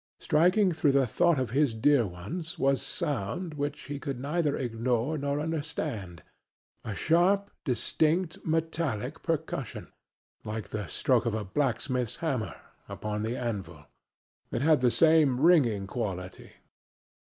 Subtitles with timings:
[0.19, 4.57] Striking through the thought of his dear ones was a sound which he could neither
[4.57, 6.23] ignore nor understand,
[6.83, 9.93] a sharp, distinct, metallic percussion
[10.43, 12.59] like the stroke of a blacksmith's hammer
[12.89, 13.85] upon the anvil;
[14.49, 16.51] it had the same ringing quality.